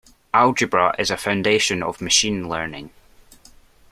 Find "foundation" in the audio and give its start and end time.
1.15-1.83